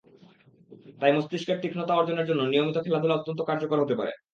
[0.99, 4.11] তাই মস্তিষ্কের তীক্ষ্ণতা অর্জনের জন্য নিয়মিত খেলাধুলা অত্যন্ত কার্যকর হতে পারে।